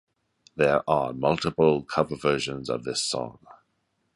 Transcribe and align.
There 0.55 0.81
are 0.89 1.13
multiple 1.13 1.83
cover 1.83 2.15
versions 2.15 2.71
of 2.71 2.85
this 2.85 3.03
song. 3.03 3.37